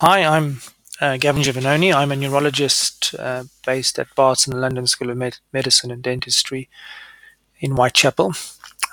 [0.00, 0.58] Hi, I'm
[1.00, 1.90] uh, Gavin Giovannoni.
[1.90, 6.02] I'm a neurologist uh, based at Barts in the London School of Med- Medicine and
[6.02, 6.68] Dentistry
[7.60, 8.34] in Whitechapel.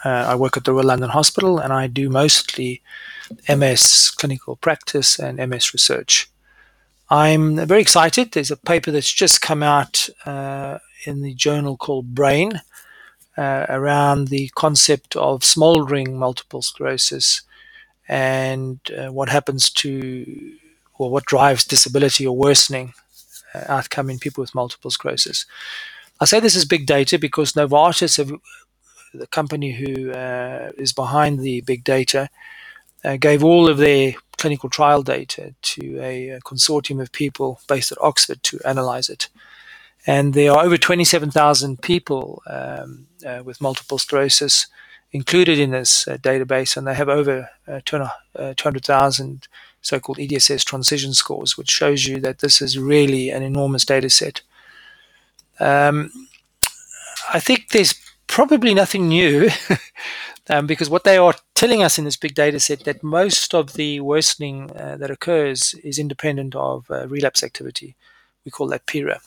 [0.06, 2.82] Uh, I work at the Royal London Hospital and I do mostly
[3.50, 6.30] MS clinical practice and MS research.
[7.10, 8.32] I'm very excited.
[8.32, 12.62] There's a paper that's just come out uh, in the journal called Brain
[13.38, 17.42] uh, around the concept of smoldering multiple sclerosis
[18.08, 20.54] and uh, what happens to
[21.04, 22.94] or what drives disability or worsening
[23.54, 25.46] uh, outcome in people with multiple sclerosis.
[26.20, 28.32] I say this is big data because Novartis, have,
[29.14, 32.30] the company who uh, is behind the big data,
[33.04, 37.92] uh, gave all of their clinical trial data to a, a, consortium of people based
[37.92, 39.30] at Oxford to analyze it.
[40.06, 44.68] And there are over 27,000 people um, uh, with multiple sclerosis
[45.12, 49.48] included in this uh, database, and they have over uh, 200,000
[49.84, 54.42] so-called EDSS transition scores, which shows you that this is really an enormous data set.
[55.60, 56.12] Um,
[57.32, 57.94] I think there's
[58.28, 59.50] probably nothing new
[60.50, 63.74] um, because what they are telling us in this big data set that most of
[63.74, 67.96] the worsening uh, that occurs is independent of uh, relapse activity.
[68.46, 69.20] We call that PIRA.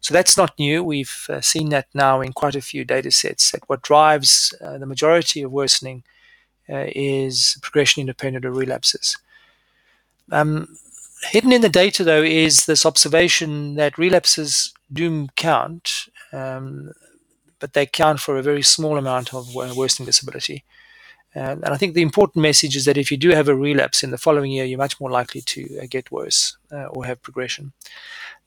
[0.00, 0.84] So that's not new.
[0.84, 4.78] We've uh, seen that now in quite a few data sets that what drives uh,
[4.78, 6.04] the majority of worsening
[6.68, 9.16] uh, is progression independent of relapses.
[10.32, 10.76] Um,
[11.22, 16.92] hidden in the data, though, is this observation that relapses do count, um,
[17.58, 20.64] but they count for a very small amount of worsening disability.
[21.34, 24.10] and I think the important message is that if you do have a relapse in
[24.10, 27.72] the following year, you're much more likely to uh, get worse uh, or have progression.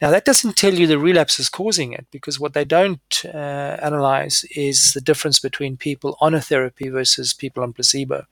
[0.02, 3.78] Now, that doesn't tell you the relapse is causing it because what they don't uh,
[3.82, 8.26] analyze is the difference between people on a therapy versus people on placebo.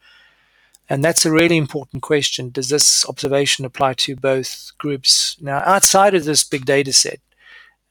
[0.89, 2.49] And that's a really important question.
[2.49, 5.35] Does this observation apply to both groups?
[5.41, 7.19] Now, outside of this big data set,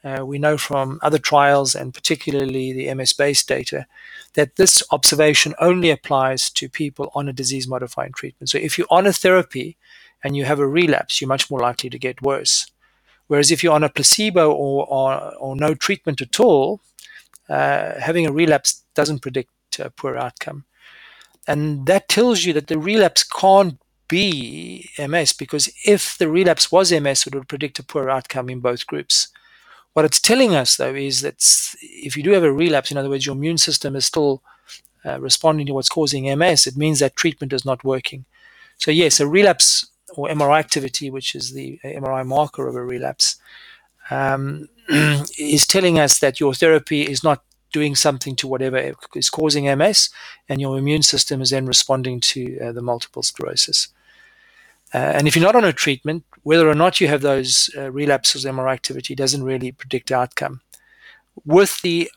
[0.02, 3.86] uh, we know from other trials and particularly the MSBase data
[4.34, 8.48] that this observation only applies to people on a disease modifying treatment.
[8.48, 9.76] So, if you're on a therapy
[10.24, 12.70] and you have a relapse, you're much more likely to get worse.
[13.26, 16.80] Whereas if you're on a placebo or, or, or no treatment at all,
[17.48, 20.64] uh, having a relapse doesn't predict a poor outcome.
[21.46, 26.92] And that tells you that the relapse can't be MS because if the relapse was
[26.92, 29.28] MS, it would predict a poor outcome in both groups.
[29.92, 31.42] What it's telling us, though, is that
[31.80, 34.42] if you do have a relapse, in other words, your immune system is still
[35.04, 38.24] uh, responding to what's causing MS, it means that treatment is not working.
[38.78, 43.36] So, yes, a relapse or MRI activity, which is the MRI marker of a relapse,
[44.10, 47.42] um, is telling us that your therapy is not
[47.72, 50.10] doing something to whatever is causing MS,
[50.48, 53.88] and your immune system is then responding to uh, the multiple sclerosis.
[54.94, 57.90] Uh, and if you're not on a treatment, whether or not you have those uh,
[57.90, 60.60] relapses, MRI activity doesn't really predict outcome.
[61.44, 62.10] With the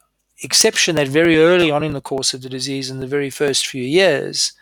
[0.44, 3.68] exception that very early on in the course of the disease, in the very first
[3.68, 4.54] few years,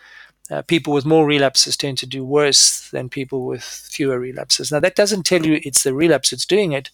[0.49, 4.71] uh, people with more relapses tend to do worse than people with fewer relapses.
[4.71, 6.89] Now, that doesn't tell you it's the relapse that's doing it.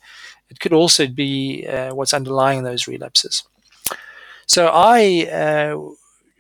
[0.50, 3.44] It could also be uh, what's underlying those relapses.
[4.53, 5.80] So I uh,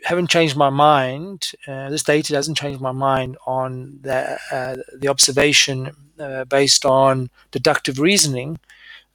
[0.03, 1.49] haven't changed my mind.
[1.67, 7.31] Uh, this data doesn't change my mind on the, uh, the observation uh, based on
[7.49, 8.59] deductive reasoning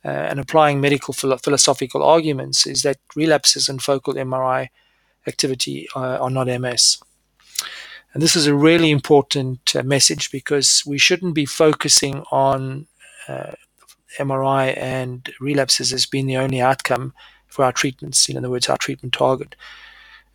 [0.02, 4.66] and applying medical philo- philosophical arguments is that relapses and focal MRI
[5.28, 6.98] activity are not MS.
[8.12, 12.88] And this is a really important uh, message because we shouldn't be focusing on
[13.28, 13.52] uh,
[14.18, 17.12] MRI and relapses as being the only outcome
[17.48, 19.56] for our treatments, in other words, our treatment target.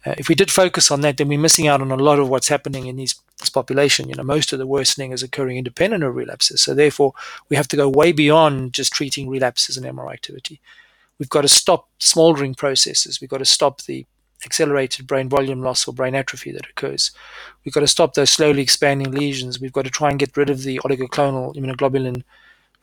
[0.05, 2.27] Uh, if we did focus on that, then we're missing out on a lot of
[2.27, 4.09] what's happening in these, this population.
[4.09, 6.61] You know, most of the worsening is occurring independent of relapses.
[6.61, 7.13] So therefore,
[7.49, 10.59] we have to go way beyond just treating relapses and MRI activity.
[11.19, 13.21] We've got to stop smoldering processes.
[13.21, 14.05] We've got to stop the
[14.45, 17.11] accelerated brain volume loss or brain atrophy that occurs.
[17.63, 19.61] We've got to stop those slowly expanding lesions.
[19.61, 22.23] We've got to try and get rid of the oligoclonal immunoglobulin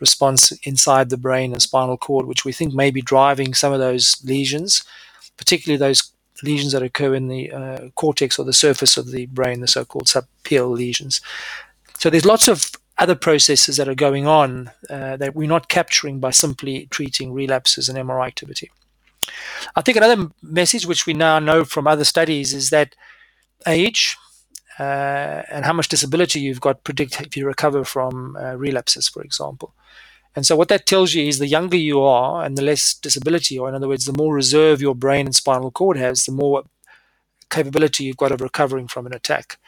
[0.01, 3.79] response inside the brain and spinal cord, which we think may be driving some of
[3.79, 4.83] those lesions,
[5.37, 6.13] particularly those
[6.43, 10.09] lesions that occur in the uh, cortex or the surface of the brain, the so-called
[10.09, 11.21] subpial lesions.
[11.99, 16.21] So there's lots of other processes that are going on uh, that we're not capturing
[16.21, 18.71] by simply treating relapses and MRI activity.
[19.77, 22.95] I think another message, which we now know from other studies, is that
[23.67, 24.17] age
[24.81, 29.23] uh, and how much disability you've got predict if you recover from uh, relapses, for
[29.23, 29.75] example.
[30.35, 33.59] And so, what that tells you is the younger you are and the less disability,
[33.59, 36.65] or in other words, the more reserve your brain and spinal cord has, the more
[37.51, 39.59] capability you've got of recovering from an attack.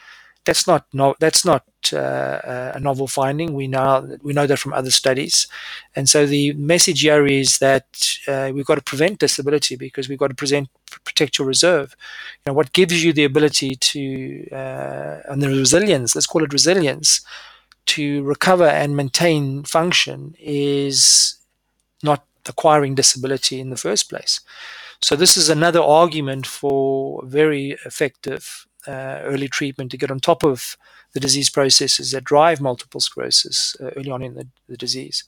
[0.44, 3.54] That's not no, that's not uh, a novel finding.
[3.54, 5.46] We know we know that from other studies,
[5.94, 7.86] and so the message here is that
[8.26, 10.68] uh, we've got to prevent disability because we've got to present
[11.04, 11.94] protect your reserve.
[12.44, 16.14] You know what gives you the ability to uh, and the resilience.
[16.14, 17.20] Let's call it resilience
[17.84, 21.36] to recover and maintain function is
[22.02, 24.40] not acquiring disability in the first place.
[25.00, 30.43] So this is another argument for very effective uh, early treatment to get on top
[30.43, 30.76] of
[31.12, 35.25] the disease processes that drive multiple sclerosis uh, early on in the, the, disease.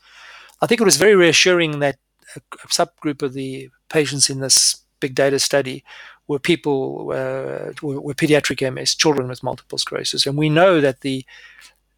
[0.61, 1.97] I think it was very reassuring that
[2.37, 5.85] a, a, subgroup of the patients in this big data study
[6.27, 11.03] were people uh, were, were, pediatric MS, children with multiple sclerosis, and we know that
[11.03, 11.25] the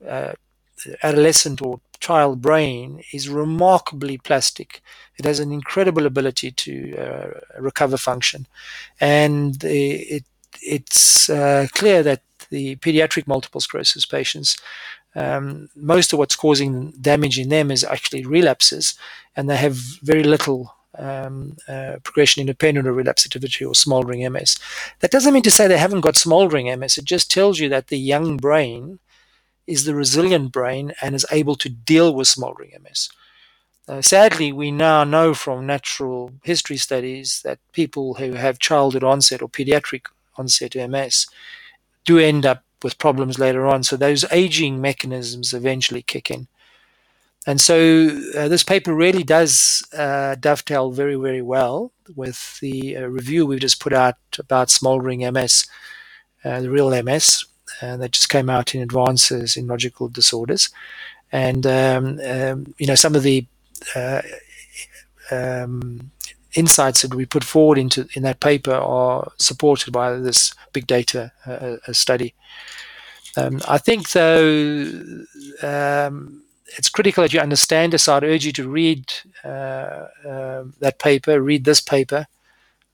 [0.06, 0.32] uh,
[1.02, 4.82] adolescent or child brain is remarkably plastic.
[5.16, 8.46] It has an incredible ability to uh, recover function,
[9.00, 10.24] and it
[10.62, 14.56] it's uh, clear that the pediatric multiple sclerosis patients,
[15.14, 18.94] um, most of what's causing damage in them is actually relapses,
[19.34, 24.58] and they have very little um, uh, progression independent of relapsativity or smoldering MS.
[25.00, 26.98] That doesn't mean to say they haven't got smoldering MS.
[26.98, 28.98] It just tells you that the young brain
[29.66, 33.08] is the resilient brain and is able to deal with smoldering MS.
[33.88, 39.42] Uh, sadly, we now know from natural history studies that people who have childhood onset
[39.42, 40.06] or pediatric
[40.38, 41.26] onset MS
[42.04, 43.82] do end up with problems later on.
[43.82, 46.46] So those aging mechanisms eventually kick in.
[47.46, 53.06] And so uh, this paper really does uh, dovetail very, very well with the uh,
[53.06, 55.66] review we've just put out about smoldering MS,
[56.44, 57.44] uh, the real MS,
[57.82, 60.70] uh, that just came out in Advances in Neurological Disorders.
[61.30, 63.46] And, um, um, you know, some of the
[63.94, 64.22] uh,
[65.30, 66.10] um,
[66.56, 71.32] insights that we put forward into in that paper are supported by this big data
[71.46, 72.34] uh, uh study.
[73.36, 74.90] Um, I think, though,
[75.62, 76.42] um,
[76.78, 78.08] it's critical that you understand this.
[78.08, 79.12] I'd urge you to read
[79.44, 82.26] uh, uh, that paper, read this paper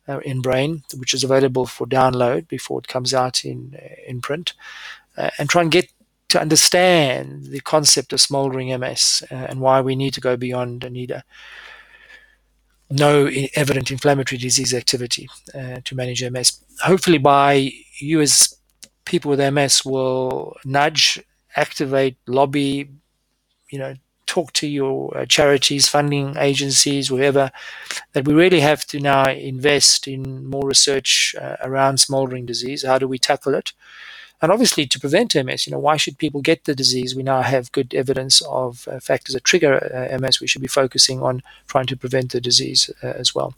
[0.08, 4.54] uh, in Brain, which is available for download before it comes out in in print,
[5.16, 5.92] uh, and try and get
[6.28, 11.22] to understand the concept of smoldering MS and why we need to go beyond NEIDA
[12.92, 16.62] no evident inflammatory disease activity uh, to manage MS.
[16.82, 18.56] Hopefully, by you as
[19.04, 21.20] people with MS will nudge,
[21.56, 22.90] activate, lobby,
[23.70, 23.94] you know,
[24.26, 27.50] talk to your uh, charities, funding agencies, whoever,
[28.12, 32.84] that we really have to now invest in more research uh, around smoldering disease.
[32.84, 33.72] How do we tackle it?
[34.42, 37.14] And obviously, to prevent MS, you know, why should people get the disease?
[37.14, 40.40] We now have good evidence of uh, factors that trigger uh, MS.
[40.40, 43.54] We should be focusing on trying to prevent the disease uh, as well.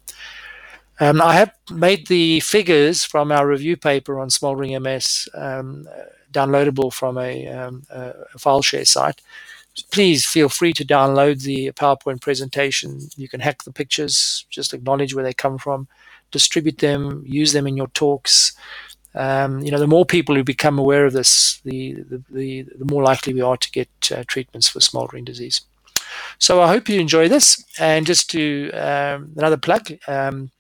[1.00, 5.88] Um, I have made the figures from our review paper on smoldering MS um,
[6.31, 9.20] downloadable from a, um, a, file share site.
[9.90, 13.08] Please feel free to download the PowerPoint presentation.
[13.16, 15.88] You can hack the pictures, just acknowledge where they come from,
[16.31, 18.52] distribute them, use them in your talks
[19.14, 22.84] um, you know, the more people who become aware of this, the the, the, the
[22.93, 25.62] more likely we are to get uh, treatments for smoldering disease.
[26.38, 27.64] So I hope you enjoy this.
[27.78, 30.50] And just to um, another plug, um,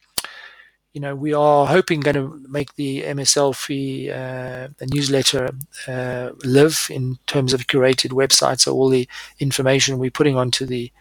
[0.92, 5.50] you know, we are hoping going to make the MS-Selfie uh, newsletter
[5.88, 8.60] uh, live in terms of curated website.
[8.60, 9.08] So all the
[9.40, 10.92] information we're putting onto the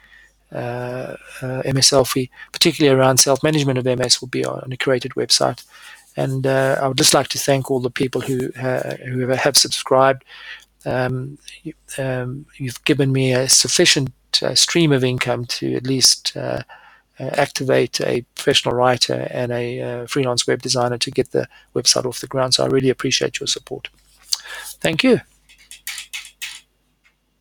[0.51, 5.63] uh, uh, MS-Selfie, particularly around self-management of MS, will be on a curated website.
[6.15, 9.57] And uh, I would just like to thank all the people who uh, who have
[9.57, 10.23] subscribed.
[10.85, 16.35] Um, you, um, you've given me a sufficient uh, stream of income to at least
[16.35, 16.63] uh,
[17.19, 22.05] uh, activate a professional writer and a uh, freelance web designer to get the website
[22.05, 22.53] off the ground.
[22.53, 23.89] So I really appreciate your support.
[24.81, 25.21] Thank you.